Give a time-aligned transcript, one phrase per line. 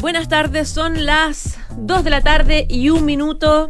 [0.00, 3.66] Buenas tardes, son las 2 de la tarde y un minuto.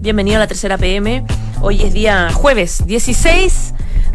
[0.00, 1.24] Bienvenido a la tercera PM.
[1.62, 3.72] Hoy es día jueves 16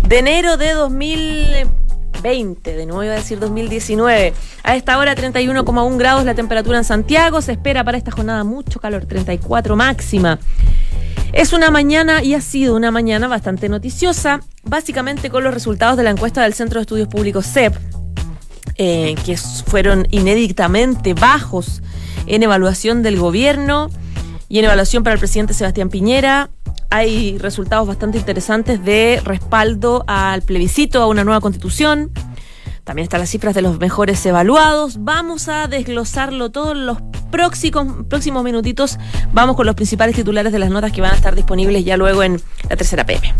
[0.07, 4.31] de enero de 2020, de nuevo iba a decir 2019.
[4.61, 7.41] A esta hora 31,1 grados la temperatura en Santiago.
[7.41, 10.37] Se espera para esta jornada mucho calor, 34 máxima.
[11.33, 16.03] Es una mañana y ha sido una mañana bastante noticiosa, básicamente con los resultados de
[16.03, 17.73] la encuesta del Centro de Estudios Públicos CEP,
[18.81, 21.81] eh, que fueron inéditamente bajos
[22.27, 23.89] en evaluación del gobierno
[24.47, 26.49] y en evaluación para el presidente Sebastián Piñera.
[26.89, 32.11] Hay resultados bastante interesantes de respaldo al plebiscito, a una nueva constitución.
[32.85, 35.03] También están las cifras de los mejores evaluados.
[35.03, 36.99] Vamos a desglosarlo todos los
[37.31, 38.97] próximos, próximos minutitos.
[39.33, 42.23] Vamos con los principales titulares de las notas que van a estar disponibles ya luego
[42.23, 43.33] en la tercera PM.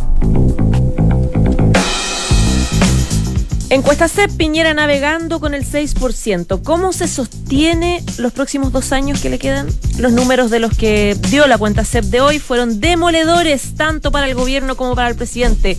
[3.72, 6.64] Encuesta CEP, Piñera navegando con el 6%.
[6.64, 9.68] ¿Cómo se sostiene los próximos dos años que le quedan?
[10.00, 14.28] Los números de los que dio la cuenta CEP de hoy fueron demoledores tanto para
[14.28, 15.78] el gobierno como para el presidente.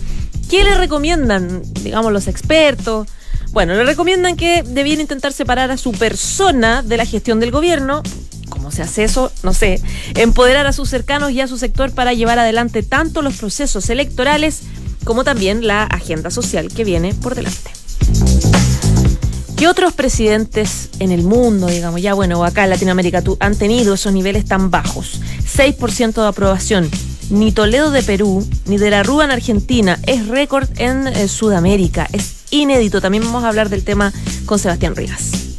[0.49, 3.09] ¿Qué le recomiendan, digamos, los expertos?
[3.51, 8.03] Bueno, le recomiendan que debían intentar separar a su persona de la gestión del gobierno.
[8.47, 9.33] ¿Cómo se hace eso?
[9.43, 9.81] No sé.
[10.15, 14.61] Empoderar a sus cercanos y a su sector para llevar adelante tanto los procesos electorales
[15.03, 17.80] como también la agenda social que viene por delante.
[19.61, 24.11] ¿Qué otros presidentes en el mundo, digamos, ya bueno, acá en Latinoamérica, han tenido esos
[24.11, 25.21] niveles tan bajos?
[25.55, 26.89] 6% de aprobación.
[27.29, 29.99] Ni Toledo de Perú, ni de la Rúa en Argentina.
[30.07, 32.07] Es récord en eh, Sudamérica.
[32.11, 33.01] Es inédito.
[33.01, 34.11] También vamos a hablar del tema
[34.45, 35.50] con Sebastián Rivas.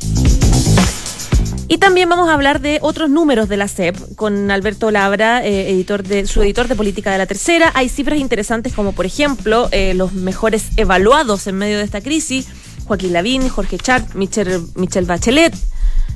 [1.73, 5.71] Y también vamos a hablar de otros números de la CEP con Alberto Labra, eh,
[5.71, 7.71] editor de, su editor de política de la tercera.
[7.73, 12.49] Hay cifras interesantes como, por ejemplo, eh, los mejores evaluados en medio de esta crisis.
[12.85, 15.55] Joaquín Lavín, Jorge Chat, Michelle, Michelle Bachelet.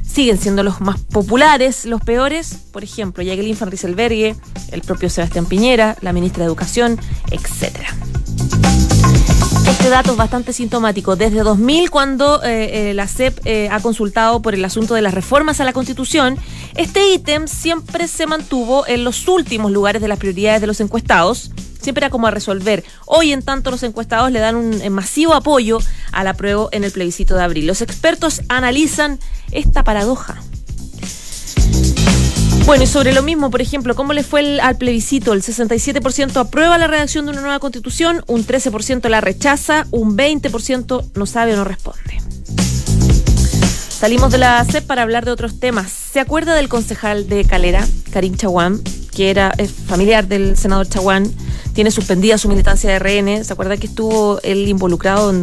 [0.07, 4.37] Siguen siendo los más populares, los peores, por ejemplo, Jacqueline Van Rieselberghe,
[4.73, 7.97] el propio Sebastián Piñera, la ministra de Educación, etcétera.
[9.67, 11.17] Este dato es bastante sintomático.
[11.17, 15.13] Desde 2000, cuando eh, eh, la CEP eh, ha consultado por el asunto de las
[15.13, 16.39] reformas a la Constitución,
[16.77, 21.51] este ítem siempre se mantuvo en los últimos lugares de las prioridades de los encuestados.
[21.83, 22.85] Siempre era como a resolver.
[23.07, 25.79] Hoy, en tanto, los encuestados le dan un masivo apoyo
[26.13, 27.67] al apruebo en el plebiscito de abril.
[27.67, 29.19] Los expertos analizan
[29.51, 30.41] esta paradoja.
[32.67, 35.33] Bueno, y sobre lo mismo, por ejemplo, ¿cómo le fue al plebiscito?
[35.33, 41.13] El 67% aprueba la redacción de una nueva constitución, un 13% la rechaza, un 20%
[41.15, 42.21] no sabe o no responde.
[43.89, 45.93] Salimos de la CEP para hablar de otros temas.
[45.93, 48.81] ¿Se acuerda del concejal de Calera, Karim Chaguán,
[49.15, 49.55] que era
[49.87, 51.33] familiar del senador Chaguán?
[51.73, 53.45] Tiene suspendida su militancia de RN.
[53.45, 55.37] ¿Se acuerda que estuvo él involucrado en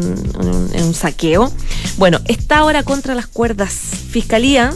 [0.84, 1.54] un saqueo?
[1.96, 3.74] Bueno, está ahora contra las cuerdas.
[4.10, 4.74] Fiscalía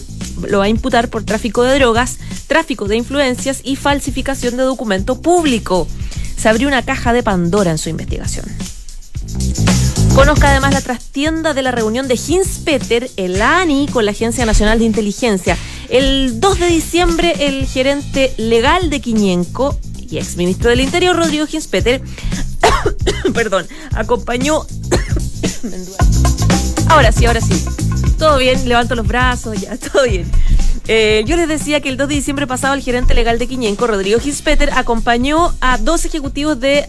[0.47, 2.17] lo va a imputar por tráfico de drogas,
[2.47, 5.87] tráfico de influencias y falsificación de documento público.
[6.37, 8.45] Se abrió una caja de Pandora en su investigación.
[10.15, 14.79] Conozca además la trastienda de la reunión de Hinspeter, el ANI, con la Agencia Nacional
[14.79, 15.57] de Inteligencia.
[15.89, 19.77] El 2 de diciembre, el gerente legal de Quiñenco
[20.09, 22.01] y exministro del Interior, Rodrigo Hinspeter,
[23.33, 24.65] perdón, acompañó.
[26.89, 27.86] ahora sí, ahora sí.
[28.17, 30.29] Todo bien, levanto los brazos, ya, todo bien.
[30.89, 33.87] Eh, yo les decía que el 2 de diciembre pasado el gerente legal de Quiñenco,
[33.87, 36.87] Rodrigo Gispeter, acompañó a dos ejecutivos de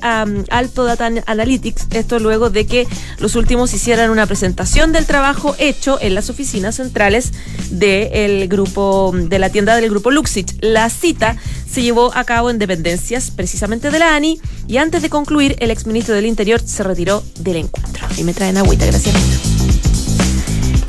[0.51, 2.87] Alto Data Analytics, esto luego de que
[3.19, 7.33] los últimos hicieran una presentación del trabajo hecho en las oficinas centrales
[7.71, 10.55] del grupo, de la tienda del grupo Luxich.
[10.61, 11.37] La cita
[11.69, 15.73] se llevó a cabo en dependencias precisamente de la ANI y antes de concluir el
[15.73, 18.07] exministro del Interior se retiró del encuentro.
[18.17, 19.48] Y me traen agüita, gracias.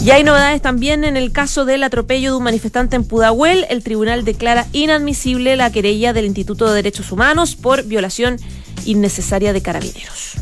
[0.02, 3.66] Y hay novedades también en el caso del atropello de un manifestante en Pudahuel.
[3.70, 8.38] El tribunal declara inadmisible la querella del Instituto de Derechos Humanos por violación
[8.86, 10.36] innecesaria de carabineros.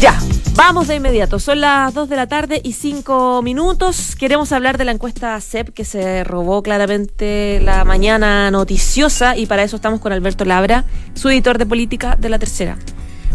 [0.00, 0.18] Ya,
[0.56, 1.38] vamos de inmediato.
[1.38, 4.16] Son las 2 de la tarde y 5 minutos.
[4.16, 9.62] Queremos hablar de la encuesta CEP que se robó claramente la mañana noticiosa y para
[9.62, 10.84] eso estamos con Alberto Labra,
[11.14, 12.76] su editor de política de la tercera.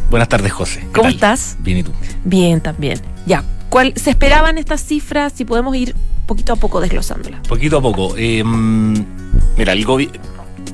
[0.10, 0.86] Buenas tardes, José.
[0.94, 1.56] ¿Cómo estás?
[1.62, 1.92] Bien, ¿y tú?
[2.26, 3.17] Bien, también.
[3.28, 5.34] Ya, ¿cuál, ¿se esperaban estas cifras?
[5.34, 5.94] Si podemos ir
[6.26, 7.46] poquito a poco desglosándolas.
[7.46, 8.16] Poquito a poco.
[8.18, 8.94] Em,
[9.58, 10.18] mira, el gobierno...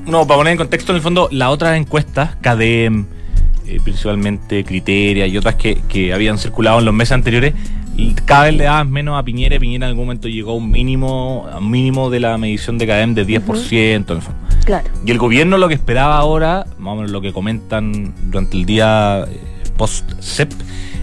[0.06, 3.06] No, para poner en contexto, en el fondo, las otras encuestas, CADEM,
[3.66, 7.54] eh, principalmente Criteria y otras que, que habían circulado en los meses anteriores,
[8.24, 9.58] cada vez le daban menos a Piñera.
[9.58, 12.86] Piñera en algún momento llegó a un mínimo, a un mínimo de la medición de
[12.86, 14.20] CADEM de 10%.
[14.64, 14.90] Claro.
[15.04, 18.64] Y el gobierno lo que esperaba ahora, más o menos lo que comentan durante el
[18.64, 19.40] día eh,
[19.76, 20.52] post-CEP,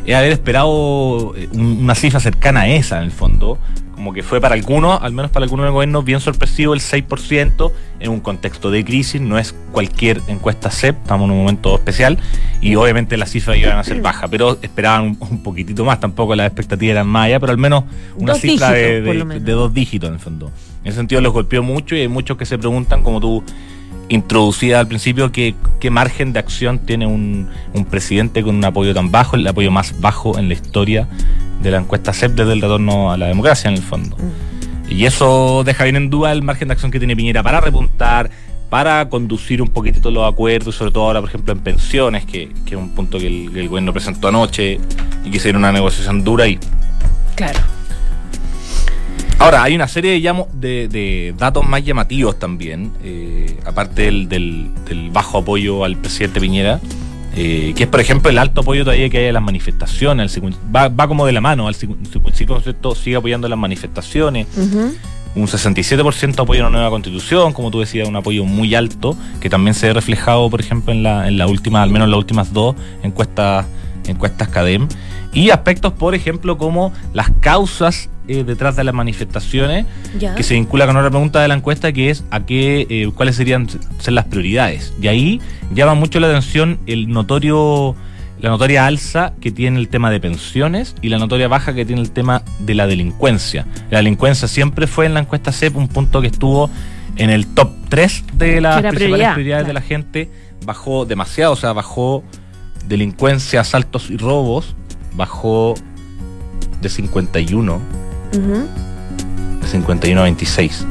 [0.06, 3.58] es haber esperado eh, una cifra cercana a esa, en el fondo.
[3.96, 7.72] Como que fue para algunos, al menos para algunos del gobierno, bien sorpresivo el 6%
[8.00, 9.22] en un contexto de crisis.
[9.22, 12.18] No es cualquier encuesta CEP, estamos en un momento especial
[12.62, 16.00] y obviamente las cifras iban a ser bajas, pero esperaban un, poquitito más.
[16.00, 17.84] Tampoco las expectativas eran más allá, pero al menos
[18.18, 20.52] una cifra de, de dos dígitos en el fondo.
[20.84, 23.44] En ese sentido los golpeó mucho y hay muchos que se preguntan, como tú
[24.12, 28.94] introducida al principio, qué, qué margen de acción tiene un, un, presidente con un apoyo
[28.94, 31.08] tan bajo, el apoyo más bajo en la historia
[31.62, 34.18] de la encuesta CEP desde el retorno a la democracia en el fondo.
[34.18, 34.92] Mm.
[34.92, 38.30] Y eso deja bien en duda el margen de acción que tiene Piñera para repuntar,
[38.70, 42.76] para conducir un poquitito los acuerdos, sobre todo ahora, por ejemplo, en pensiones, que, que
[42.76, 44.78] es un punto que el, el, gobierno presentó anoche
[45.24, 46.60] y que sería una negociación dura y...
[47.36, 47.60] Claro.
[49.42, 54.70] Ahora, hay una serie de, de, datos más llamativos también, eh, aparte del,
[55.12, 56.80] bajo apoyo al presidente Piñera,
[57.36, 60.40] eh, que es, por ejemplo, el alto apoyo todavía que hay a las manifestaciones.
[60.74, 64.46] va, va como de la mano, al 55% sigue apoyando las manifestaciones.
[65.34, 69.50] Un 67% apoyo a una nueva constitución, como tú decías, un apoyo muy alto, que
[69.50, 72.20] también se ve reflejado, por ejemplo, en la, en la última, al menos en las
[72.20, 73.66] últimas dos encuestas,
[74.06, 74.88] encuestas CADEM.
[75.34, 79.86] Y aspectos, por ejemplo, como las causas eh, detrás de las manifestaciones,
[80.36, 83.36] que se vincula con otra pregunta de la encuesta, que es a qué, eh, cuáles
[83.36, 83.68] serían
[84.00, 84.94] ser las prioridades.
[85.02, 85.42] Y ahí
[85.74, 87.96] llama mucho la atención el notorio,
[88.40, 92.02] la notoria alza que tiene el tema de pensiones y la notoria baja que tiene
[92.02, 93.66] el tema de la delincuencia.
[93.90, 96.70] La delincuencia siempre fue en la encuesta CEP un punto que estuvo
[97.18, 100.30] en el top 3 de las principales prioridades de la gente.
[100.66, 102.24] Bajó demasiado, o sea, bajó
[102.88, 104.76] delincuencia, asaltos y robos,
[105.16, 105.76] bajó
[106.82, 108.01] de 51
[108.32, 110.86] de 51 a 26.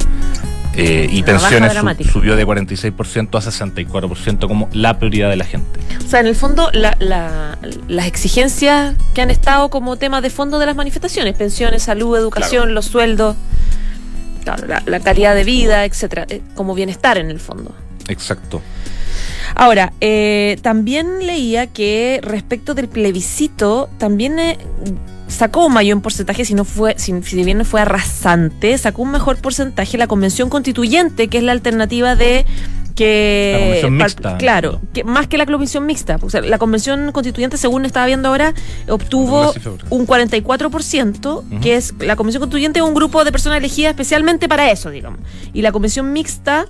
[0.73, 1.73] Eh, y pensiones
[2.11, 5.79] subió de 46% a 64% como la prioridad de la gente.
[6.03, 10.65] O sea, en el fondo, las exigencias que han estado como tema de fondo de
[10.65, 13.35] las manifestaciones, pensiones, salud, educación, los sueldos,
[14.85, 17.75] la, calidad de vida, etcétera, eh, como bienestar en el fondo.
[18.07, 18.61] Exacto.
[19.55, 24.39] Ahora, eh, también leía que respecto del plebiscito, también
[25.31, 27.13] sacó un mayor porcentaje, si no fue, si,
[27.43, 32.15] bien no fue arrasante, sacó un mejor porcentaje la convención constituyente, que es la alternativa
[32.15, 32.45] de
[32.95, 37.11] que la convención mixta, claro, que más que la convención mixta, o sea, la convención
[37.13, 38.53] constituyente según estaba viendo ahora
[38.89, 39.53] obtuvo
[39.89, 44.89] un 44%, que es la convención constituyente un grupo de personas elegidas especialmente para eso,
[44.89, 45.21] digamos.
[45.53, 46.67] Y la convención mixta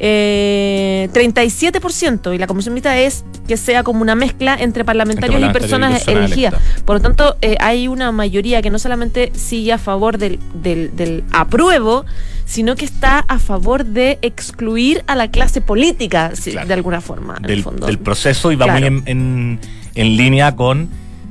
[0.00, 5.52] eh, 37% y la comisión mixta es que sea como una mezcla entre parlamentarios y
[5.52, 6.54] personas, elegidas.
[6.84, 11.24] Por lo tanto, eh, hay una mayoría que no solamente sigue a favor del, del,
[11.32, 12.04] apruebo,
[12.44, 17.36] sino que está a favor de excluir a la clase política, de alguna forma.
[17.40, 19.60] Del, del, proceso y va muy en,
[19.94, 20.88] en línea con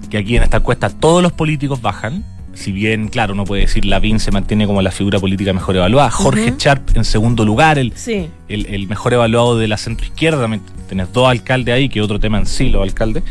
[0.09, 2.23] que aquí en esta encuesta todos los políticos bajan
[2.57, 6.09] si bien, claro, uno puede decir Lavín se mantiene como la figura política mejor evaluada,
[6.09, 7.93] Jorge Sharp en segundo lugar, el,
[8.47, 10.49] el, mejor evaluado de la centroizquierda,
[10.89, 13.23] tenés dos alcaldes ahí, que otro tema en sí, los alcaldes,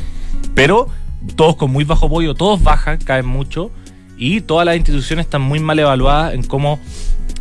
[0.54, 0.88] pero
[1.34, 3.72] todos con muy bajo apoyo, todos bajan, caen mucho,
[4.16, 6.78] y todas las instituciones están muy mal evaluadas en cómo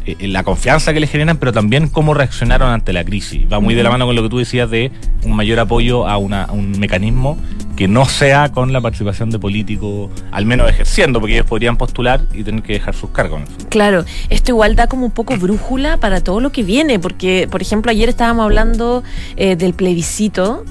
[0.06, 3.42] eh, la confianza que le generan, pero también cómo reaccionaron ante la crisis.
[3.52, 4.92] Va muy de la mano con lo que tú decías de
[5.24, 7.38] un mayor apoyo a, una, un mecanismo
[7.76, 12.22] que no sea con la participación de políticos, al menos ejerciendo, porque ellos podrían postular
[12.34, 13.42] y tener que dejar sus cargos.
[13.70, 17.62] Claro, esto igual da como un poco brújula para todo lo que viene, porque, por
[17.62, 19.04] ejemplo, ayer estábamos hablando
[19.36, 20.64] eh, del plebiscito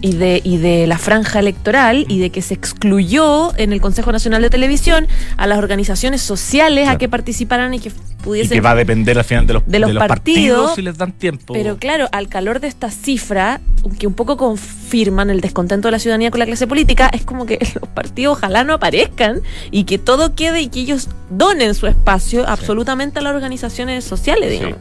[0.00, 4.12] y de, y de la franja electoral y de que se excluyó en el Consejo
[4.12, 5.06] Nacional de Televisión
[5.36, 8.56] a las organizaciones sociales a que participaran y que pudiesen...
[8.56, 11.12] Y que va a depender al final de los, de los, partidos, si les dan
[11.12, 11.52] tiempo.
[11.52, 13.60] Pero claro, al calor de esta cifra,
[13.98, 17.46] que un poco confirman el descontento de la ciudadanía con la clase política, es como
[17.46, 21.86] que los partidos ojalá no aparezcan y que todo quede y que ellos donen su
[21.86, 24.78] espacio absolutamente a las organizaciones sociales, digamos.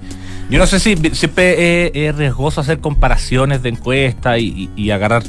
[0.50, 5.24] Yo no sé si siempre es, riesgoso hacer comparaciones de encuesta y, agarrar,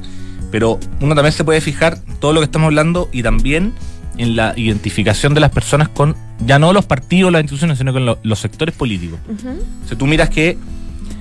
[0.50, 3.74] pero uno también se puede fijar todo lo que estamos hablando y también
[4.20, 8.04] en la identificación de las personas con ya no los partidos, las instituciones, sino con
[8.22, 9.18] los sectores políticos.
[9.88, 10.58] Si tú miras que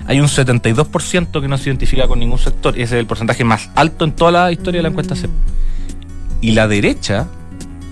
[0.06, 3.70] hay un 72% que no se identifica con ningún sector, ese es el porcentaje más
[3.76, 5.30] alto en toda la historia de la encuesta CEP.
[6.42, 7.28] Y la derecha,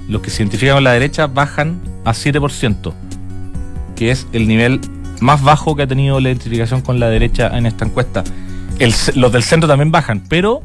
[0.10, 2.94] los que se identifican con la derecha bajan a 7%,
[3.96, 4.82] que es el nivel
[5.22, 8.24] más bajo que ha tenido la identificación con la derecha en esta encuesta.
[9.16, 10.64] los del centro también bajan, pero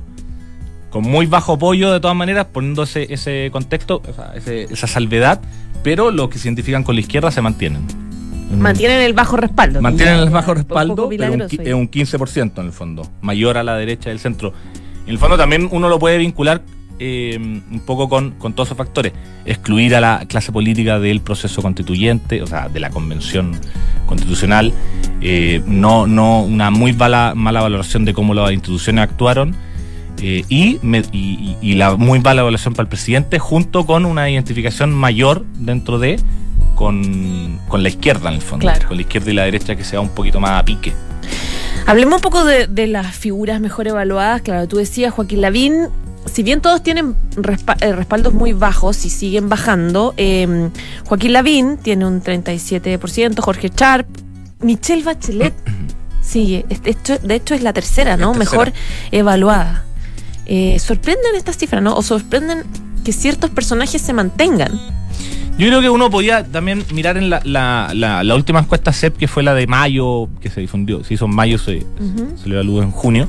[0.93, 4.03] con muy bajo apoyo de todas maneras, poniendo ese, contexto,
[4.71, 5.41] esa salvedad,
[5.83, 7.83] pero los que se identifican con la izquierda se mantienen.
[8.57, 9.81] Mantienen el bajo respaldo.
[9.81, 14.11] Mantienen el bajo respaldo, pero es un 15% en el fondo, mayor a la derecha
[14.11, 14.53] del centro.
[15.07, 16.63] En el fondo también uno lo puede vincular
[16.99, 19.15] eh, un poco con, con todos esos factores.
[19.47, 23.53] Excluir a la clase política del proceso constituyente, o sea, de la convención
[24.07, 24.75] constitucional.
[25.23, 29.57] eh, no, no, una muy mala, mala valoración de cómo las instituciones actuaron.
[30.23, 34.93] Eh, y, me- y, la muy mala evaluación para el presidente, junto con una identificación
[34.95, 36.19] mayor dentro de
[36.77, 38.63] con, con la izquierda, en el fondo.
[38.65, 38.89] Claro.
[38.89, 40.93] Con la izquierda y la derecha que se va un poquito más a pique.
[41.87, 44.43] Hablemos un poco de, de las figuras mejor evaluadas.
[44.43, 45.89] Claro, tú decías, Joaquín Lavín,
[46.27, 47.15] si bien todos tienen
[47.81, 50.71] eh, respaldos muy bajos y siguen bajando, eh,
[51.07, 54.07] Joaquín Lavín tiene un 37%, Jorge Sharp,
[54.61, 55.55] Michelle Bachelet
[56.21, 56.65] sigue.
[56.69, 58.33] Este- esto- de hecho, es la tercera, ¿no?
[58.33, 58.51] Tercera.
[58.51, 58.73] Mejor
[59.11, 59.85] evaluada.
[60.47, 61.95] Eh, sorprenden estas cifras, ¿no?
[61.95, 62.65] O sorprenden
[63.05, 64.73] que ciertos personajes se mantengan.
[65.59, 69.17] Yo creo que uno podía también mirar en la, la, la, la última encuesta CEP,
[69.19, 71.85] que fue la de mayo, que se difundió, se hizo en mayo, se,
[72.43, 73.29] se le evaluó en junio,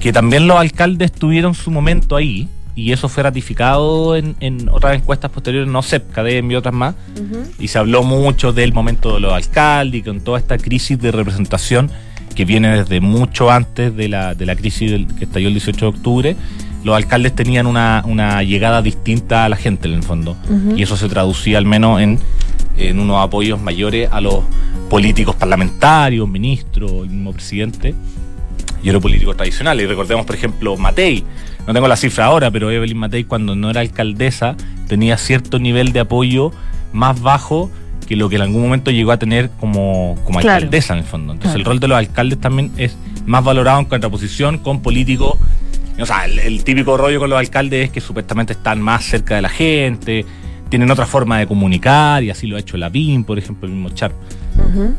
[0.00, 4.96] que también los alcaldes tuvieron su momento ahí, y eso fue ratificado en, en otras
[4.96, 6.94] encuestas posteriores, no CEP, CADEM y otras más,
[7.58, 11.10] y se habló mucho del momento de los alcaldes y con toda esta crisis de
[11.10, 11.90] representación
[12.38, 15.86] que viene desde mucho antes de la, de la crisis del- que estalló el 18
[15.86, 16.36] de octubre.
[16.84, 20.36] Los alcaldes tenían una, una llegada distinta a la gente en el fondo
[20.78, 22.20] y eso se traducía al menos en,
[22.76, 24.44] en unos apoyos mayores a los
[24.88, 27.92] políticos parlamentarios, ministros, el mismo presidente
[28.84, 29.84] y los políticos tradicionales.
[29.84, 31.24] Y recordemos, por ejemplo, Matei,
[31.66, 34.54] no tengo la cifra ahora, pero Evelyn Matei cuando no era alcaldesa
[34.86, 36.52] tenía cierto nivel de apoyo
[36.92, 37.68] más bajo
[38.08, 40.56] que lo que en algún momento llegó a tener como, como Claro.
[40.56, 41.34] alcaldesa en el fondo.
[41.34, 41.60] Entonces Claro.
[41.60, 42.96] el rol de los alcaldes también es
[43.26, 45.34] más valorado en contraposición con políticos.
[46.00, 49.34] O sea, el, el típico rollo con los alcaldes es que supuestamente están más cerca
[49.36, 50.24] de la gente,
[50.70, 53.90] tienen otra forma de comunicar, y así lo ha hecho Lavín, por ejemplo, el mismo
[53.90, 54.12] Char.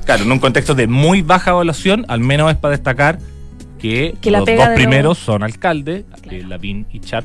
[0.06, 3.18] Claro, en un contexto de muy baja evaluación, al menos es para destacar
[3.80, 6.38] que, los dos primeros los- son alcaldes, Claro.
[6.38, 7.24] eh, Lavín y Char.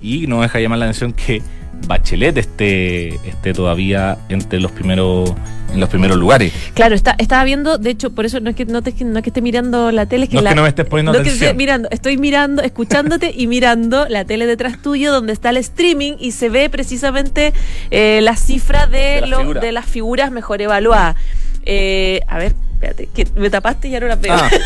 [0.00, 1.40] Y no deja llamar la atención que
[1.86, 5.32] Bachelet esté, esté todavía entre los primeros
[5.72, 6.52] en los primeros lugares.
[6.74, 9.22] Claro, está, estaba viendo, de hecho, por eso no es que no, te- no es
[9.22, 11.18] que esté mirando la tele, es que No es que no me estés poniendo no
[11.18, 11.46] es que atención.
[11.48, 16.12] esté mirando, estoy mirando, escuchándote y mirando la tele detrás tuyo donde está el streaming
[16.18, 17.54] y se ve precisamente
[17.90, 21.16] eh, la cifra de, De la lo- de las figuras mejor evaluadas.
[21.64, 24.34] Eh, a ver, espérate, que me tapaste y ya no las veo.
[24.34, 24.50] Ah.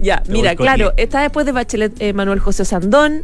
[0.00, 3.22] Ya, Te mira, claro, está después de Bachelet eh, Manuel José Sandón,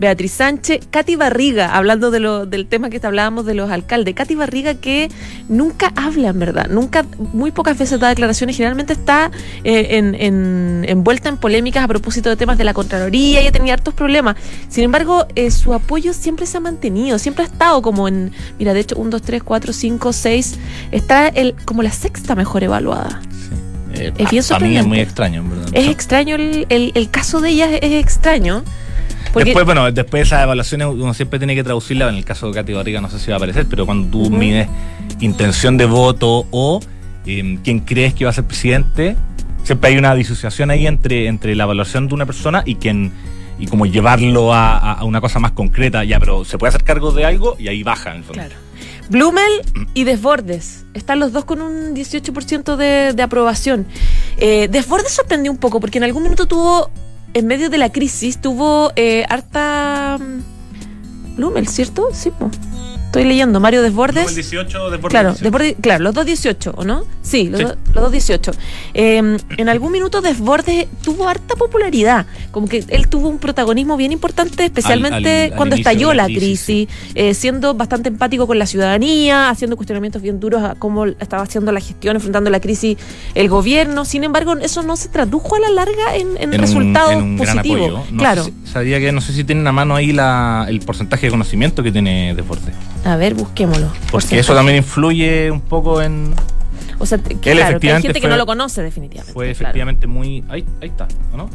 [0.00, 4.14] Beatriz Sánchez, Katy Barriga, hablando de lo, del tema que hablábamos de los alcaldes.
[4.14, 5.10] Katy Barriga que
[5.48, 7.04] nunca habla, en verdad, nunca,
[7.34, 9.30] muy pocas veces da declaraciones, generalmente está
[9.64, 13.52] eh, en, en- envuelta en polémicas a propósito de temas de la Contraloría y ha
[13.52, 14.36] tenido hartos problemas.
[14.70, 18.72] Sin embargo, eh, su apoyo siempre se ha mantenido, siempre ha estado como en, mira,
[18.74, 20.58] de hecho, 1, 2, 3, 4, 5, 6,
[20.90, 23.20] está el, como la sexta mejor evaluada.
[24.08, 25.68] Eh, Es bien a- a mí es muy extraño, verdad.
[25.72, 28.64] Es extraño, el, el- el caso de ella es, extraño.
[29.32, 32.08] Porque, Después, bueno, después de esas evaluaciones uno siempre tiene que traducirla.
[32.08, 34.30] En el caso de Katy Barriga no sé si va a aparecer, pero cuando tú
[34.30, 34.68] mides
[35.20, 36.80] intención de voto o
[37.26, 39.16] eh, quién crees que va a ser presidente,
[39.62, 43.12] siempre hay una disociación ahí entre, entre la evaluación de una persona y quien
[43.58, 46.04] y como llevarlo a, a- a una cosa más concreta.
[46.04, 48.42] Ya, pero se puede hacer cargo de algo y ahí baja en el fondo.
[48.42, 48.54] claro.
[49.08, 49.62] Blumel
[49.94, 50.84] y Desbordes.
[50.94, 53.86] Están los dos con un 18% de, de aprobación.
[54.38, 56.90] Eh, Desbordes sorprendió un poco porque en algún minuto tuvo,
[57.34, 60.18] en medio de la crisis, tuvo eh, harta.
[60.18, 62.08] mm, Blumel, ¿cierto?
[62.12, 62.50] Sí, po.
[63.12, 63.60] Estoy leyendo.
[63.60, 64.26] Mario Desbordes.
[64.30, 67.04] el 18 de Claro, Desbordes- claro, los dos 18, ¿o no?
[67.20, 67.66] Sí, los, Sí.
[67.66, 68.52] dos- los dos 18.
[68.94, 74.12] Eh, en algún minuto Desbordes tuvo harta popularidad, como que él tuvo un protagonismo bien
[74.12, 78.64] importante, especialmente al- al cuando estalló la crisis, crisis, eh, siendo bastante empático con la
[78.64, 82.96] ciudadanía, haciendo cuestionamientos bien duros a cómo estaba haciendo la gestión, enfrentando la crisis
[83.34, 84.06] el gobierno.
[84.06, 87.24] Sin embargo, eso no se tradujo a la larga en, en en resultados un, en
[87.24, 87.88] un gran positivos.
[87.90, 88.04] apoyo.
[88.10, 88.44] No claro.
[88.44, 91.82] si- sabía que no sé si tienen a mano ahí la, el porcentaje de conocimiento
[91.82, 92.74] que tiene Desbordes.
[93.04, 93.88] A ver, busquémoslo.
[93.88, 94.40] Porque Porcentaje.
[94.40, 96.34] eso también influye un poco en.
[96.98, 99.32] O sea, que, Él claro, que hay gente que no lo conoce definitivamente.
[99.32, 99.52] Fue claro.
[99.52, 100.44] efectivamente muy.
[100.48, 101.50] Ahí, ahí está, ¿o ¿no?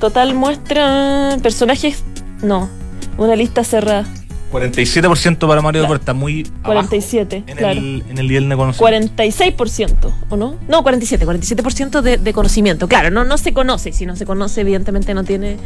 [0.00, 2.02] Total muestra personajes.
[2.42, 2.68] No,
[3.16, 4.06] una lista cerrada.
[4.50, 5.94] 47% para Mario Claro.
[5.96, 6.42] Está muy.
[6.62, 7.78] abajo 47, en, claro.
[7.78, 9.14] el, en el nivel de conocimiento.
[9.24, 10.56] 46%, ¿o no?
[10.68, 12.88] No, 47, 47% de, de conocimiento.
[12.88, 13.92] Claro, no, no se conoce.
[13.92, 15.56] Si no se conoce, evidentemente no tiene,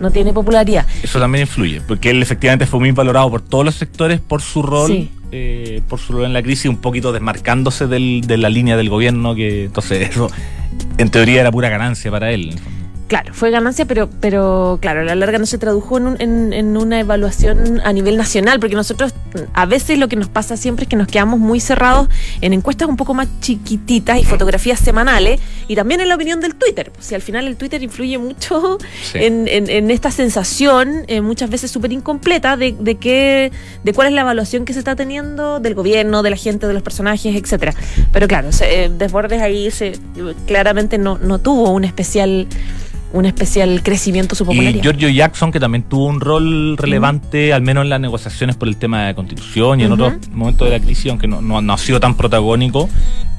[0.00, 0.86] no tiene popularidad.
[1.02, 4.62] Eso también influye, porque él efectivamente fue muy valorado por todos los sectores por su
[4.62, 4.88] rol.
[4.90, 5.10] Sí.
[5.32, 8.88] eh, por su rol en la crisis, un poquito desmarcándose del- de la línea del
[8.88, 10.30] gobierno, que entonces eso
[10.98, 12.58] en teoría era pura ganancia para él.
[13.08, 13.08] En.
[13.08, 17.00] Claro, fue ganancia, pero, pero claro, a la larga no se tradujo en, en, una
[17.00, 19.14] evaluación a nivel nacional, porque nosotros
[19.54, 22.08] a veces lo que nos pasa siempre es que nos quedamos muy cerrados
[22.40, 26.54] en encuestas un poco más chiquititas y fotografías semanales, y también en la opinión del
[26.54, 26.92] Twitter.
[27.00, 28.78] Si al final el Twitter influye mucho
[29.14, 33.52] en, en, esta sensación, eh, muchas veces súper incompleta, de, de, qué,
[33.84, 36.74] de cuál es la evaluación que se está teniendo del gobierno, de la gente, de
[36.74, 37.74] los personajes, etcétera.
[38.12, 39.92] Pero claro, se, eh, Desbordes ahí se,
[40.46, 42.46] claramente no, no tuvo un especial
[43.12, 44.80] un especial crecimiento su popularidad.
[44.80, 48.68] Y Giorgio Jackson, que también tuvo un rol relevante, al menos en las negociaciones por
[48.68, 51.78] el tema de constitución y en otros momentos de la crisis, aunque no, no, ha
[51.78, 52.88] sido tan protagónico,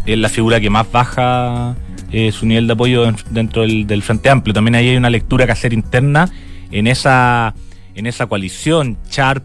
[0.06, 1.76] es la figura que más baja
[2.12, 4.54] eh, su nivel de apoyo dentro del, Frente Amplio.
[4.54, 6.30] También ahí hay una lectura que hacer interna
[6.72, 7.54] en esa,
[7.94, 9.44] en esa coalición, Sharp,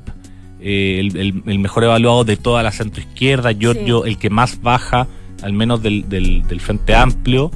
[0.61, 5.07] eh, el, mejor evaluado de toda la centroizquierda, Giorgio, el que más baja,
[5.43, 7.51] al menos del, del, del Frente Amplio.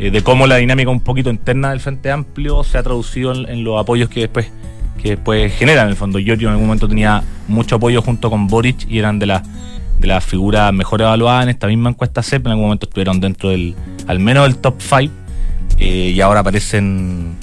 [0.00, 3.62] Eh, de cómo la dinámica un poquito interna del Frente Amplio se ha traducido en,
[3.62, 4.50] los apoyos que después
[5.02, 5.84] que después generan.
[5.84, 9.18] En el fondo, Giorgio en algún momento tenía mucho apoyo junto con Boric y eran
[9.18, 9.42] de las
[9.98, 12.46] de las figuras mejor evaluadas en esta misma encuesta CEP.
[12.46, 13.74] En algún momento estuvieron dentro del,
[14.06, 15.12] al menos del top 5
[15.78, 17.36] eh, y ahora aparecen,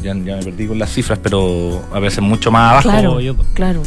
[0.00, 2.90] ya, me perdí con las cifras, pero aparecen mucho más abajo.
[2.90, 3.82] Claro, claro.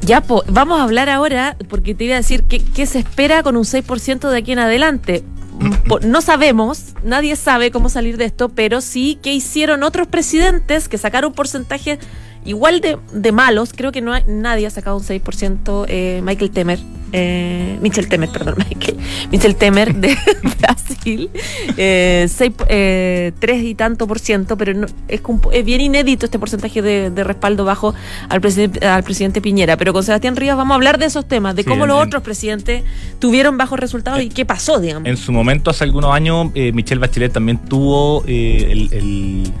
[0.00, 3.56] Ya, vamos a hablar ahora, porque te iba a decir qué, qué se espera con
[3.56, 5.22] un 6% de aquí en adelante
[6.02, 10.98] no sabemos, nadie sabe cómo salir de esto, pero sí que hicieron otros presidentes que
[10.98, 11.98] sacaron porcentajes
[12.46, 13.72] igual de, de malos.
[13.74, 15.86] Creo que no hay, nadie ha sacado un 6%.
[15.88, 16.78] Eh, Michael Temer
[17.12, 18.56] eh, Michel Temer, perdón,
[19.30, 20.16] Michel Temer de
[20.60, 21.30] Brasil,
[21.76, 22.28] eh,
[22.68, 25.22] eh, tres y tanto por ciento, pero no, es,
[25.52, 27.94] es, bien inédito este porcentaje de, respaldo bajo
[28.28, 29.76] al, presidente, al presidente Piñera.
[29.76, 32.82] Pero con Sebastián Rivas vamos a hablar de esos temas, de cómo los otros presidentes
[33.18, 35.08] tuvieron bajos resultados y qué pasó, digamos.
[35.08, 39.52] En su momento, hace algunos años, eh, Michelle Bachelet también tuvo el el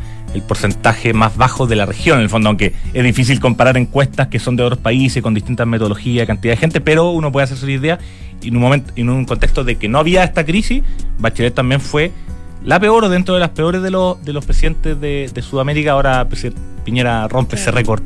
[0.42, 4.38] porcentaje más bajo de la región, en el fondo, aunque es difícil comparar encuestas que
[4.38, 7.74] son de otros países con distintas metodologías, cantidad de gente, pero uno puede hacerse una
[7.74, 7.98] idea
[8.42, 10.82] y en un momento, en un contexto de que no había esta crisis,
[11.18, 12.12] Bachelet también fue
[12.64, 15.92] la peor o dentro de las peores de los, de los presidentes de, Sudamérica.
[15.92, 16.26] Ahora
[16.84, 18.02] Piñera rompe ese récord.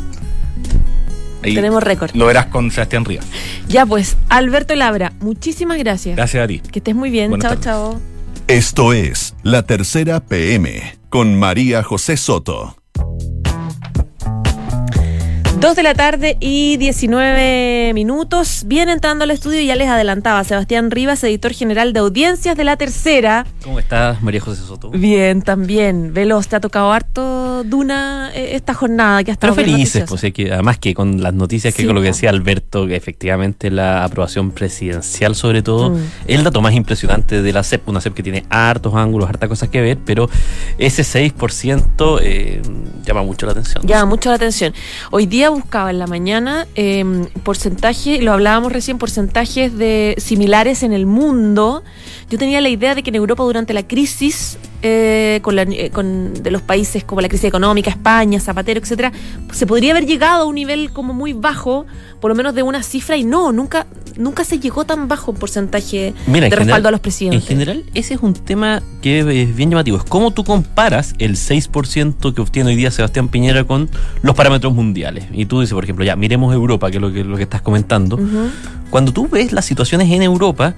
[1.42, 2.10] Tenemos récord.
[2.14, 3.26] Lo verás con Sebastián Rivas.
[3.68, 6.16] Ya pues, Alberto Labra, muchísimas gracias.
[6.16, 6.60] Gracias a ti.
[6.60, 7.38] Que estés muy bien.
[7.40, 8.09] chao, chao.
[8.50, 12.74] Esto es La Tercera PM con María José Soto.
[15.60, 18.62] Dos de la tarde y 19 minutos.
[18.64, 22.76] Bien entrando al estudio, ya les adelantaba Sebastián Rivas, editor general de audiencias de la
[22.76, 23.44] tercera.
[23.62, 24.88] ¿Cómo estás, María José Soto?
[24.88, 26.14] Bien, también.
[26.14, 30.32] Velos, te ha tocado harto Duna eh, esta jornada que ha estado Pero felices, pues
[30.32, 34.04] que además que con las noticias que con lo que decía Alberto, que efectivamente la
[34.04, 35.98] aprobación presidencial, sobre todo, mm.
[36.26, 39.68] el dato más impresionante de la CEP, una CEP que tiene hartos ángulos, hartas cosas
[39.68, 40.30] que ver, pero
[40.78, 42.62] ese 6% eh,
[43.04, 43.86] llama mucho la atención.
[43.86, 44.72] Llama mucho la atención.
[45.10, 47.04] Hoy día buscaba en la mañana eh,
[47.42, 51.82] porcentaje, lo hablábamos recién, porcentajes de similares en el mundo.
[52.28, 56.32] Yo tenía la idea de que en Europa durante la crisis eh, con, eh, con,
[56.32, 59.12] de los países como la crisis económica, España, Zapatero, etcétera,
[59.52, 61.84] se podría haber llegado a un nivel como muy bajo,
[62.18, 63.86] por lo menos de una cifra, y no, nunca,
[64.16, 67.42] nunca se llegó tan bajo porcentaje de respaldo a los presidentes.
[67.42, 69.98] En general, ese es un tema que es bien llamativo.
[69.98, 73.90] Es cómo tú comparas el 6% que obtiene hoy día Sebastián Piñera con
[74.22, 75.26] los parámetros mundiales.
[75.40, 77.62] Y tú dices, por ejemplo, ya, miremos Europa, que es lo que, lo que estás
[77.62, 78.18] comentando.
[78.90, 80.74] Cuando tú ves las situaciones en Europa,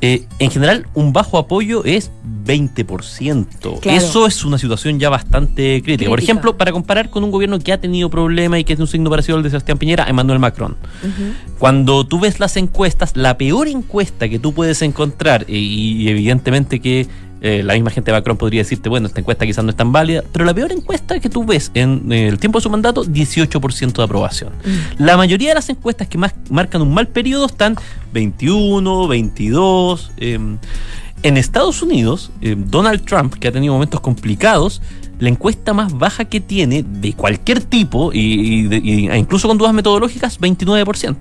[0.00, 2.10] eh, en general, un bajo apoyo es
[2.46, 3.80] 20%.
[3.84, 6.08] Eso es una situación ya bastante crítica.
[6.08, 8.86] Por ejemplo, para comparar con un gobierno que ha tenido problemas y que es un
[8.86, 10.76] signo parecido al de Sebastián Piñera, Emmanuel Macron.
[11.58, 17.08] Cuando tú ves las encuestas, la peor encuesta que tú puedes encontrar, y evidentemente que
[17.40, 19.92] eh, la misma gente de Macron podría decirte, bueno, esta encuesta quizás no es tan
[19.92, 23.92] válida, pero la peor encuesta que tú ves en el tiempo de su mandato, 18%
[23.92, 24.52] de aprobación.
[24.64, 25.04] Mm.
[25.04, 27.76] La mayoría de las encuestas que más marcan un mal periodo están
[28.12, 30.10] 21, 22.
[30.16, 30.58] Em,
[31.22, 34.82] en Estados Unidos, em, Donald Trump, que ha tenido momentos complicados,
[35.18, 40.40] la encuesta más baja que tiene de cualquier tipo, y, e incluso con dudas metodológicas,
[40.40, 41.16] 29%.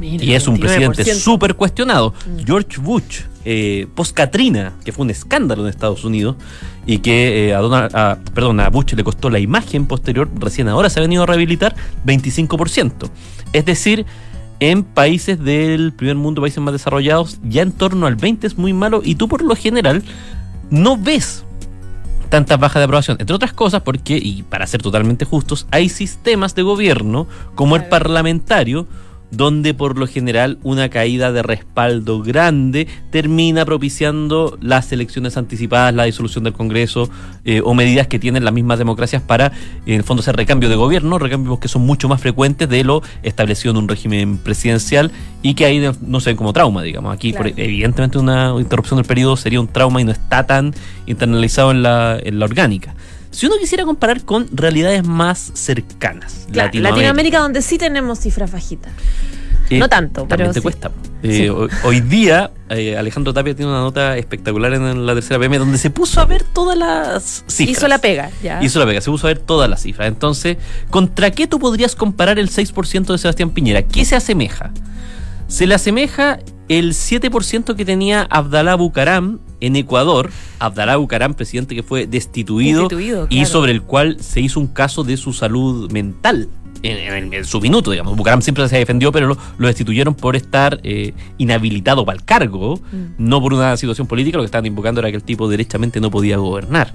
[0.00, 2.14] y es un presidente súper cuestionado.
[2.24, 2.46] Mm.
[2.46, 6.36] George Bush, eh, post-Katrina, que fue un escándalo en Estados Unidos
[6.84, 7.90] y que eh, a, Donald,
[8.34, 11.74] perdón, a Bush le costó la imagen posterior, recién ahora se ha venido a rehabilitar
[12.04, 13.08] 25%.
[13.54, 14.04] Es decir,
[14.60, 18.74] en países del primer mundo, países más desarrollados, ya en torno al 20 es muy
[18.74, 20.02] malo y tú por lo general
[20.68, 21.46] no ves
[22.28, 23.16] tantas bajas de aprobación.
[23.18, 27.86] Entre otras cosas porque, y para ser totalmente justos, hay sistemas de gobierno como el
[27.86, 28.86] parlamentario
[29.30, 36.04] donde por lo general una caída de respaldo grande termina propiciando las elecciones anticipadas, la
[36.04, 37.10] disolución del Congreso
[37.44, 39.52] eh, o medidas que tienen las mismas democracias para,
[39.86, 43.02] en el fondo, hacer recambio de gobierno, recambios que son mucho más frecuentes de lo
[43.22, 45.10] establecido en un régimen presidencial
[45.42, 47.12] y que ahí no se ven como trauma, digamos.
[47.14, 47.50] Aquí, Claro.
[47.50, 50.74] por- evidentemente, una interrupción del periodo sería un trauma y no está tan
[51.06, 52.94] internalizado en la, en la orgánica.
[53.30, 57.38] Si uno quisiera comparar con realidades más cercanas, Claro, Latinoamérica.
[57.40, 58.92] donde sí tenemos cifras bajitas.
[59.70, 60.62] eh, no tanto, también pero te sí.
[60.62, 60.90] cuesta.
[61.22, 61.42] Sí.
[61.44, 65.58] Eh, hoy, hoy día, eh, Alejandro Tapia tiene una nota espectacular en la tercera PM
[65.58, 67.76] donde se puso a ver todas las cifras.
[67.76, 68.62] Hizo la pega, ya.
[68.62, 70.08] Hizo la pega, se puso a ver todas las cifras.
[70.08, 70.56] Entonces,
[70.90, 73.82] ¿contra qué tú podrías comparar el 6% de Sebastián Piñera?
[73.82, 74.70] ¿Qué se asemeja?
[75.48, 76.38] Se le asemeja
[76.68, 80.30] el 7% que tenía Abdalá Bucaram en Ecuador.
[80.58, 83.48] Abdalá Bucaram, presidente que fue destituido, Destituido, y claro.
[83.50, 86.48] sobre el cual se hizo un caso de su salud mental.
[86.82, 88.16] En, en en su minuto, digamos.
[88.16, 92.80] Bucaram siempre se defendió, pero lo, lo destituyeron por estar eh, inhabilitado para el cargo,
[92.92, 93.14] Mm.
[93.18, 94.36] no por una situación política.
[94.38, 96.92] Lo que estaban invocando era que el tipo derechamente no podía gobernar.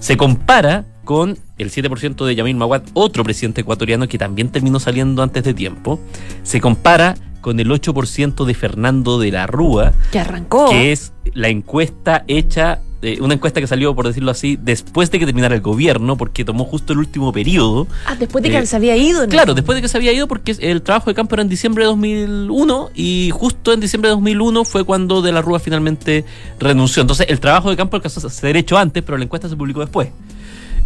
[0.00, 5.22] Se compara con el 7% de Yamil Maguad, otro presidente ecuatoriano que también terminó saliendo
[5.22, 5.98] antes de tiempo.
[6.42, 10.70] Se compara con el 8% de Fernando de la Rúa, Que arrancó.
[10.70, 15.18] que es la encuesta hecha, eh, una encuesta que salió, por decirlo así, después de
[15.18, 17.86] que terminara el gobierno, porque tomó justo el último periodo.
[18.06, 19.22] Ah, después de que Eh, se había ido.
[19.22, 19.28] ¿no?
[19.28, 21.84] Claro, después de que se había ido, porque el trabajo de campo era en diciembre
[21.84, 26.24] de 2001 y justo en diciembre de 2001 fue cuando De la Rúa finalmente
[26.58, 27.00] renunció.
[27.02, 29.80] Entonces, el trabajo de campo alcanzó a ser hecho antes, pero la encuesta se publicó
[29.80, 30.08] después.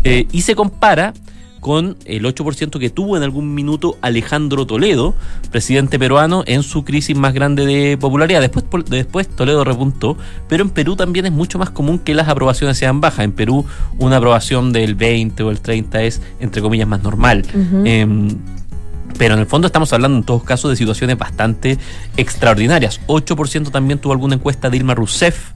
[0.05, 1.15] Eh, y se compara
[1.63, 5.15] con el 8% que tuvo en algún minuto Alejandro Toledo,
[5.53, 8.41] presidente peruano, en su crisis más grande de popularidad.
[8.41, 10.17] Después, después Toledo repuntó,
[10.49, 13.25] pero en Perú también es mucho más común que las aprobaciones sean bajas.
[13.25, 13.65] En Perú
[13.99, 17.45] una aprobación del 20 o el 30 es, entre comillas, más normal.
[17.85, 18.29] Em,
[19.17, 21.79] pero en el fondo estamos hablando en todos casos de situaciones bastante
[22.17, 23.01] extraordinarias.
[23.07, 25.53] 8% también tuvo alguna encuesta de Dilma Rousseff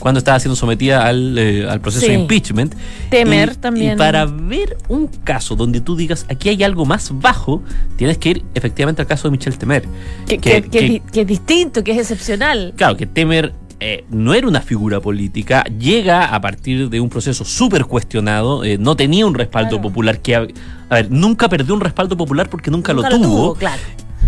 [0.00, 2.12] cuando estaba siendo sometida al, eh, al proceso Sí.
[2.12, 2.74] de impeachment.
[3.10, 3.92] Temer Y- también.
[3.92, 7.62] Y para ver un caso donde tú digas aquí hay algo más bajo,
[7.96, 9.84] tienes que ir efectivamente al caso de Michel Temer.
[10.26, 12.72] que, que- que- que- que- que es distinto, que es excepcional.
[12.76, 17.46] Claro, que Temer eh, no era una figura política, llega a partir de un proceso
[17.46, 19.82] súper cuestionado, eh, no tenía un respaldo Claro.
[19.82, 20.40] popular que, a
[20.90, 23.54] ver, nunca perdió un respaldo popular porque nunca, Nunca lo tuvo.
[23.54, 23.80] claro.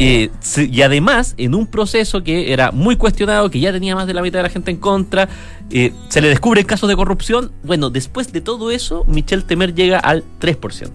[0.04, 4.14] Eh, y además, en un proceso que era muy cuestionado, que ya tenía más de
[4.14, 5.28] la mitad de la gente en contra,
[5.70, 7.52] eh, se le descubre casos de corrupción.
[7.62, 10.90] Bueno, después de todo eso, Michel Temer llega al 3%.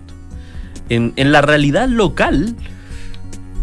[0.90, 2.54] En, en la realidad local,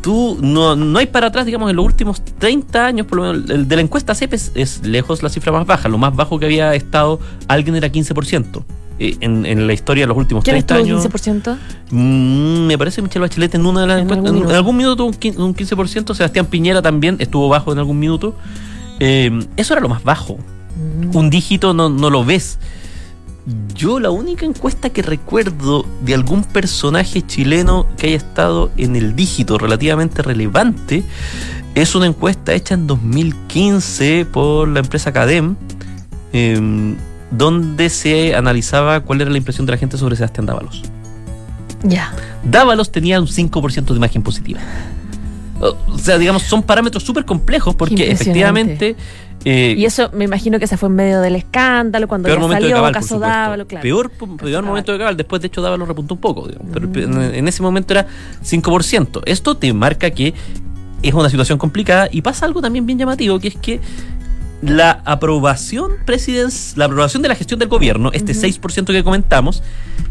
[0.01, 3.51] tú no, no hay para atrás, digamos, en los últimos 30 años, por lo menos,
[3.51, 5.91] el de la encuesta CEP es, es lejos la cifra más baja.
[5.91, 8.65] Lo más bajo que había estado alguien era 15%.
[8.99, 11.05] Eh, en, en la historia de los últimos ¿Quién 30 estuvo años.
[11.53, 11.57] 15%?
[11.91, 14.31] Mm, me parece Michelle Bachelet en una de las En encuestas.
[14.33, 16.15] algún En, algún minuto tuvo un, quin- un 15%.
[16.15, 18.37] Sebastián Piñera también estuvo bajo en algún minuto.
[19.01, 20.37] Eh, eso era lo más bajo.
[20.37, 21.17] Mm.
[21.17, 22.59] Un dígito no, no lo ves.
[23.75, 29.15] Yo la única encuesta que recuerdo de algún personaje chileno que haya estado en el
[29.17, 31.03] dígito relativamente relevante
[31.75, 35.57] es una encuesta hecha en 2015 por la empresa Cadem,
[36.33, 36.95] eh,
[37.37, 40.83] donde se analizaba cuál era la impresión de la gente sobre Sebastián Dávalos.
[41.83, 42.13] Ya.
[42.45, 44.61] Dávalos tenía un 5% de imagen positiva.
[45.61, 48.97] O sea, digamos, son parámetros súper complejos porque efectivamente...
[49.45, 52.69] eh, Y eso me imagino que ese fue en medio del escándalo, cuando ya salió,
[52.69, 53.19] de Cabal, caso.
[53.19, 53.83] Dávalo, claro.
[53.83, 54.65] Peor, peor Cabal.
[54.65, 55.17] momento de Cabal.
[55.17, 56.49] Después, de hecho, Dávalo repuntó un poco.
[56.49, 57.23] digamos, pero Mm.
[57.23, 58.07] en, en ese momento era
[58.43, 59.23] 5%.
[59.27, 60.35] Esto te marca que
[61.03, 63.81] es una situación complicada y pasa algo también bien llamativo, que es que
[64.67, 65.93] la aprobación
[66.77, 68.41] la aprobación de la gestión del gobierno, este Ujú.
[68.41, 69.63] 6% que comentamos,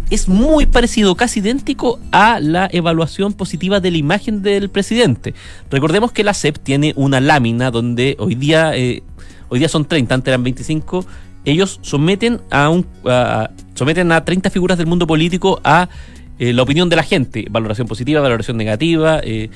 [0.09, 5.33] es muy parecido, casi idéntico a la evaluación positiva de la imagen del presidente.
[5.71, 9.01] Recordemos que la CEP tiene una lámina donde hoy día, eh,
[9.49, 11.05] hoy día son 30, antes eran 25.
[11.45, 15.89] Ellos someten a un a- someten a 30 figuras del mundo político a
[16.39, 19.19] eh, la opinión de la gente, valoración positiva, valoración negativa.
[19.23, 19.49] eh.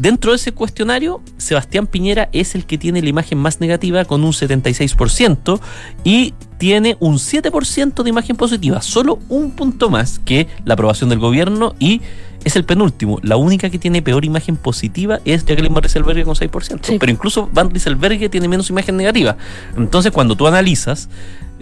[0.00, 4.24] Dentro de ese cuestionario, Sebastián Piñera es el que tiene la imagen más negativa con
[4.24, 5.60] un 76%
[6.04, 11.18] y tiene un 7% de imagen positiva, solo un punto más que la aprobación del
[11.18, 12.00] gobierno y
[12.44, 13.18] es el penúltimo.
[13.22, 16.78] La única que tiene peor imagen positiva es Jacqueline Van Rieselberghe con 6%.
[16.82, 16.96] Sí.
[16.98, 19.36] Pero incluso Van Rieselberghe tiene menos imagen negativa.
[19.76, 21.10] Entonces, cuando tú analizas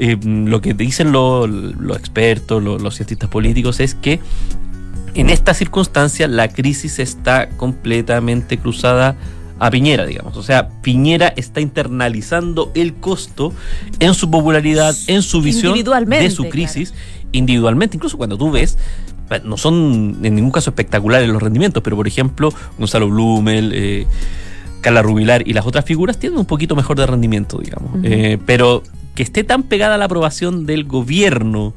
[0.00, 4.20] eh, lo que dicen lo- los expertos, lo- los cientistas políticos, es que
[5.14, 9.16] en esta circunstancia la crisis está completamente cruzada
[9.58, 10.36] a Piñera, digamos.
[10.36, 13.52] O sea, Piñera está internalizando el costo
[13.98, 16.94] en su popularidad, en su visión de su crisis
[17.32, 18.78] individualmente, incluso cuando tú ves,
[19.44, 24.06] no son en ningún caso espectaculares los rendimientos, pero por ejemplo, Gonzalo Blumel, eh,
[24.80, 27.98] Carla Rubilar y las otras figuras tienen un poquito mejor de rendimiento, digamos.
[28.04, 28.82] Eh, pero
[29.14, 31.74] que esté tan pegada a la aprobación del gobierno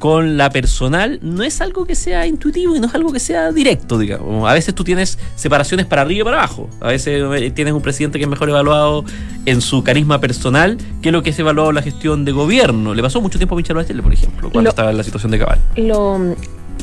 [0.00, 3.52] con la personal no es algo que sea intuitivo y no es algo que sea
[3.52, 4.48] directo, digamos.
[4.50, 6.68] A veces tú tienes separaciones para arriba y para abajo.
[6.80, 9.04] A veces eh, tienes un presidente que es mejor evaluado
[9.46, 12.94] en su carisma personal que lo que es evaluado en la gestión de gobierno.
[12.94, 15.30] Le pasó mucho tiempo a Michel Bachelet, por ejemplo, cuando Lo- estaba en la situación
[15.32, 15.58] de cabal.
[15.76, 16.18] Lo,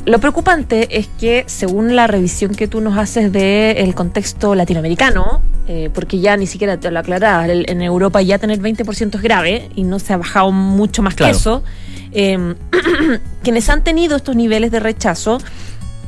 [0.06, 5.90] lo preocupante es que según la revisión que tú nos haces del contexto latinoamericano, eh,
[5.92, 9.84] porque ya ni siquiera te lo aclarabas, en Europa ya tener 20% es grave y
[9.84, 11.34] no se ha bajado mucho más Claro.
[11.34, 11.64] que eso,
[12.12, 12.56] eh,
[13.44, 15.40] quienes han tenido estos niveles de rechazo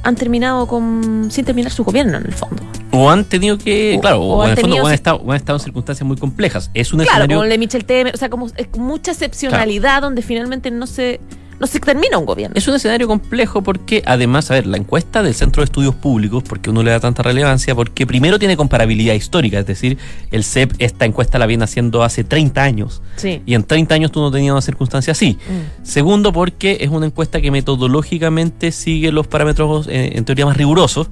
[0.01, 2.63] han terminado con sin terminar su gobierno en el fondo.
[2.91, 4.93] O han tenido que, O- claro, o o, han en el fondo tenido o han,
[4.93, 6.71] estado, o han estado en circunstancias muy complejas.
[6.73, 10.01] Es un Claro, escenario como el de Michel Temer, o sea, como es mucha excepcionalidad
[10.01, 11.19] donde finalmente no se
[11.59, 12.55] no se termina un gobierno.
[12.55, 16.43] Es un escenario complejo porque además, a ver, la encuesta del Centro de Estudios Públicos,
[16.47, 17.75] porque uno le da tanta relevancia?
[17.75, 19.97] Porque primero tiene comparabilidad histórica, es decir,
[20.31, 23.41] el CEP esta encuesta la viene haciendo hace 30 años Sí.
[23.45, 25.33] y en 30 años tú no tenías una circunstancia así.
[25.47, 25.85] Mm.
[25.85, 31.09] Segundo, porque es una encuesta que metodológicamente sigue los parámetros eh, en teoría más rigurosos.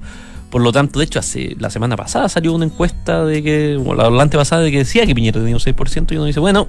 [0.50, 3.94] Por lo tanto, de hecho, hace la semana pasada salió una encuesta de que, o
[3.94, 6.68] la la antepasada, de que decía que Piñera tenía un 6% y uno dice, bueno,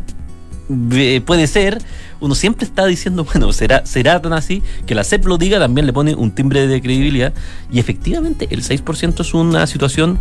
[1.26, 1.82] puede ser.
[2.20, 5.86] Uno siempre está diciendo, bueno, será, será tan así que la CEP lo diga, también
[5.86, 7.34] le pone un timbre de credibilidad.
[7.72, 10.20] Y efectivamente, el 6% es una situación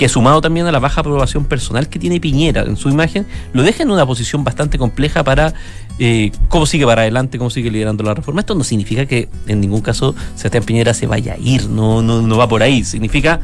[0.00, 3.62] que sumado también a la baja aprobación personal que tiene Piñera en su imagen, lo
[3.62, 5.52] deja en una posición bastante compleja para
[5.98, 8.40] eh, cómo sigue para adelante, cómo sigue liderando la reforma.
[8.40, 12.22] Esto no significa que en ningún caso Sebastián Piñera se vaya a ir, no, no,
[12.22, 12.82] no va por ahí.
[12.82, 13.40] Significa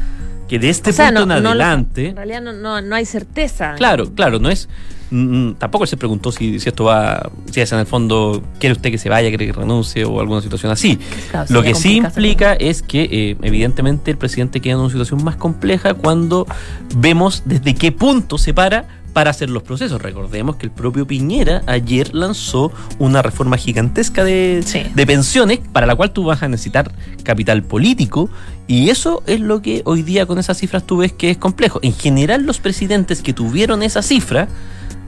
[0.47, 2.07] que de este O sea, punto no- en no adelante...
[2.09, 3.73] en realidad no, no, no hay certeza.
[3.75, 4.69] Claro, claro, no es.
[5.11, 7.29] mm, tampoco él se preguntó si, si esto va.
[7.51, 10.41] Si es en el fondo, quiere usted que se vaya, quiere que renuncie o alguna
[10.41, 10.97] situación así.
[11.31, 15.23] Claro, Lo que sí implica es que, eh, evidentemente, el presidente queda en una situación
[15.23, 16.45] más compleja cuando
[16.95, 20.01] vemos desde qué punto se para para hacer los procesos.
[20.01, 24.83] Recordemos que el propio Piñera ayer lanzó una reforma gigantesca de, Sí.
[24.93, 26.91] de pensiones para la cual tú vas a necesitar
[27.23, 28.29] capital político
[28.67, 31.79] y eso es lo que hoy día con esas cifras tú ves que es complejo.
[31.81, 34.47] En general los presidentes que tuvieron esa cifra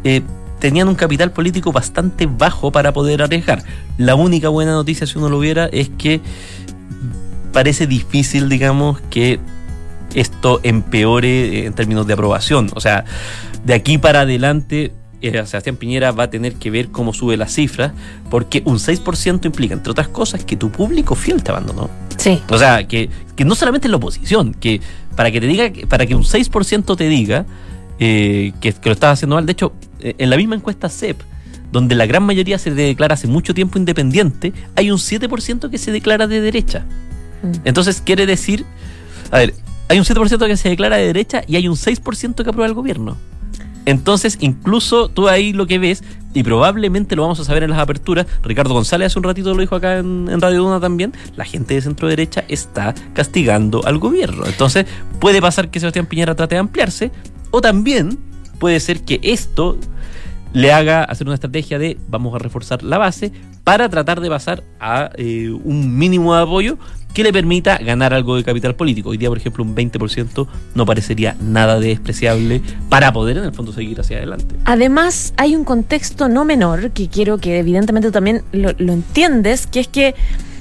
[0.04, 0.22] eh,
[0.60, 3.64] tenían un capital político bastante bajo para poder arriesgar.
[3.98, 6.20] La única buena noticia si uno lo viera es que
[7.54, 9.40] parece difícil, digamos, que
[10.14, 12.70] esto empeore eh, en términos de aprobación.
[12.76, 13.06] O sea,
[13.64, 17.54] de aquí para adelante, eh, Sebastián Piñera va a tener que ver cómo sube las
[17.54, 17.92] cifras,
[18.30, 21.90] porque un 6% implica, entre otras cosas, que tu público fiel te abandonó.
[22.18, 22.42] Sí.
[22.50, 24.82] O sea, que, que no solamente en la oposición, que
[25.16, 27.46] para que te diga, para que un 6% te diga
[28.00, 31.22] eh, que, que lo estás haciendo mal, de hecho, en la misma encuesta CEP,
[31.72, 35.92] donde la gran mayoría se declara hace mucho tiempo independiente, hay un 7% que se
[35.92, 36.86] declara de derecha.
[37.44, 37.52] Mm.
[37.66, 38.66] Entonces quiere decir,
[39.32, 39.54] a ver,
[39.90, 42.74] hay un 7% que se declara de derecha y hay un 6% que aprueba el
[42.74, 43.18] gobierno.
[43.86, 46.04] Entonces, incluso tú ahí lo que ves,
[46.36, 49.62] y probablemente lo vamos a saber en las aperturas, Ricardo González hace un ratito lo
[49.62, 54.46] dijo acá en, Radio Duna también, la gente de centro derecha está castigando al gobierno.
[54.46, 54.86] Entonces,
[55.20, 57.12] puede pasar que Sebastián Piñera trate de ampliarse,
[57.50, 58.20] o también
[58.60, 59.76] puede ser que esto
[60.54, 63.32] le haga hacer una estrategia de vamos a reforzar la base
[63.64, 66.78] para tratar de pasar a eh, un mínimo de apoyo
[67.14, 69.10] que le permita ganar algo de capital político.
[69.10, 73.54] Hoy día, por ejemplo, un 20% no parecería nada de despreciable para poder en el
[73.54, 74.56] fondo seguir hacia adelante.
[74.66, 79.80] Además, hay un contexto no menor que quiero que evidentemente también lo, lo entiendes, que
[79.80, 80.16] es que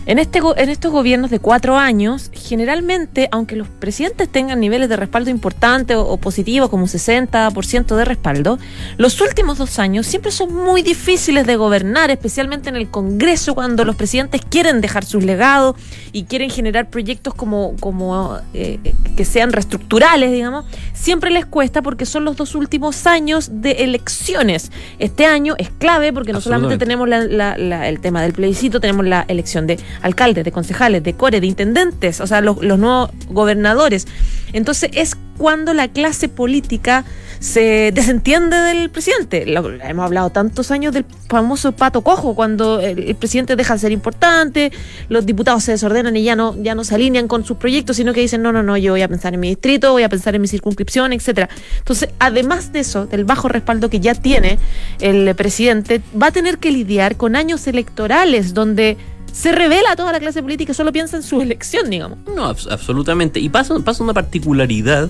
[0.08, 4.96] en, este, en estos gobiernos de cuatro años, generalmente, aunque los presidentes tengan niveles de
[4.96, 8.58] respaldo importantes o, o positivos, como un 60% de respaldo,
[8.96, 13.84] los últimos dos años siempre son muy difíciles de gobernar, especialmente en el Congreso, cuando
[13.84, 15.76] los presidentes quieren dejar sus legados
[16.12, 18.78] y quieren generar proyectos como, como eh,
[19.16, 24.72] que sean reestructurales, digamos, siempre les cuesta porque son los dos últimos años de elecciones.
[24.98, 28.80] Este año es clave porque no solamente tenemos la- la- la- el tema del plebiscito,
[28.80, 32.78] tenemos la elección de alcaldes, de concejales, de core, de intendentes, o sea, los, los
[32.78, 34.06] nuevos gobernadores.
[34.52, 37.04] Entonces es cuando la clase política
[37.38, 39.46] se desentiende del presidente.
[39.46, 43.80] Lo- hemos hablado tantos años del famoso pato cojo, cuando el, el presidente deja de
[43.80, 44.72] ser importante,
[45.08, 48.12] los diputados se desordenan y ya no, ya no se alinean con sus proyectos, sino
[48.12, 50.34] que dicen, no, no, no, yo voy a pensar en mi distrito, voy a pensar
[50.34, 51.48] en mi circunscripción, etcétera.
[51.78, 54.58] Entonces, además de eso, del bajo respaldo que ya tiene
[54.98, 58.96] el presidente, va a tener que lidiar con años electorales donde
[59.38, 62.18] se revela toda la clase política y solo piensa en su elección, digamos.
[62.34, 63.38] No, abs- absolutamente.
[63.38, 65.08] Y pasa, pasa una particularidad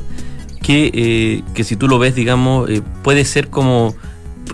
[0.63, 3.95] que, eh, que si tú lo ves, digamos, eh, puede ser como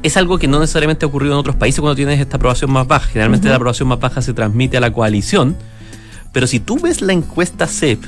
[0.03, 2.87] es algo que no necesariamente ha ocurrido en otros países cuando tienes esta aprobación más
[2.87, 3.09] baja.
[3.09, 5.57] Generalmente la aprobación más baja se transmite a la coalición,
[6.33, 8.05] pero si tú ves la encuesta CEP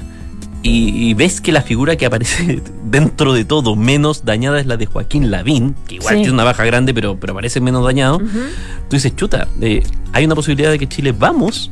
[0.67, 4.77] y, y ves que la figura que aparece dentro de todo menos dañada es la
[4.77, 6.21] de Joaquín Lavín, que igual Sí.
[6.23, 10.35] tiene una baja grande, pero, pero parece menos dañado, tú dices, chuta, eh, hay una
[10.35, 11.71] posibilidad de que Chile vamos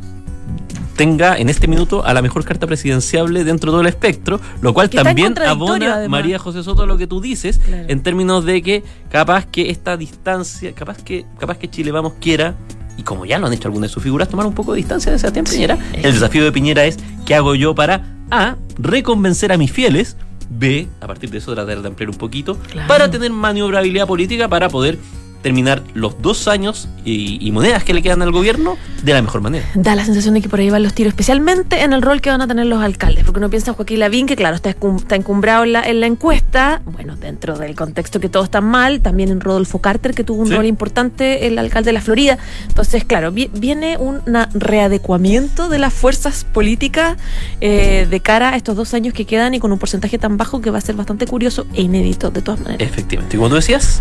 [0.96, 4.72] tenga en este minuto a la mejor carta presidenciable dentro de todo el espectro, lo
[4.72, 6.08] cual también abona además.
[6.22, 7.84] María José Soto lo que tú dices, Claro.
[7.88, 12.54] en términos de que capaz que esta distancia, capaz que, capaz que Chile Vamos quiera,
[12.96, 15.10] y como ya lo han hecho algunas de sus figuras, tomar un poco de distancia
[15.10, 15.76] de Sebastián Piñera.
[15.94, 20.16] El desafío de Piñera es ¿qué hago yo para A, reconvencer a mis fieles?
[20.50, 22.86] B, a partir de eso tratar de ampliar un poquito, Claro.
[22.88, 24.98] para tener maniobrabilidad política para poder
[25.44, 29.42] terminar los dos años y, y monedas que le quedan al gobierno de la mejor
[29.42, 29.66] manera.
[29.74, 32.30] Da la sensación de que por ahí van los tiros, especialmente en el rol que
[32.30, 34.74] van a tener los alcaldes, porque uno piensa en Joaquín Lavín, que claro, está,
[35.14, 39.28] encumbrado en la, en la encuesta, bueno, dentro del contexto que todo está mal, también
[39.28, 40.54] en Rodolfo Carter, que tuvo un Sí.
[40.54, 42.38] rol importante, el alcalde de la Florida.
[42.66, 44.22] Entonces, claro, vi- viene un
[44.54, 47.18] readecuamiento de las fuerzas políticas
[47.60, 50.60] eh, de cara a estos dos años que quedan y con un porcentaje tan bajo
[50.62, 52.80] que va a ser bastante curioso e inédito de todas maneras.
[52.88, 53.36] Efectivamente.
[53.36, 54.00] Y como tú decías,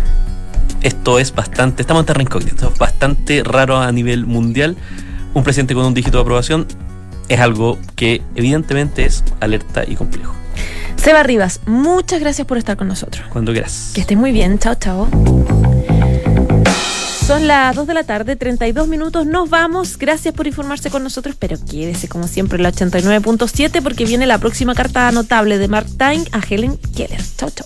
[0.82, 4.76] esto es bastante, estamos en terreno incógnito, esto es bastante raro a nivel mundial.
[5.34, 6.66] Un presidente con un dígito de aprobación
[7.28, 10.34] es algo que evidentemente es alerta y complejo.
[10.96, 13.26] Seba Rivas, muchas gracias por estar con nosotros.
[13.30, 13.92] Cuando quieras.
[13.94, 14.58] Que estés muy bien.
[14.58, 15.08] Chao, chao.
[17.26, 19.26] Son las 2 de la tarde, 32 minutos.
[19.26, 19.96] Nos vamos.
[19.96, 24.38] Gracias por informarse con nosotros, pero quédese como siempre en la 89.7 porque viene la
[24.38, 27.22] próxima carta notable de Mark Time a Helen Keller.
[27.38, 27.62] Chao, chao.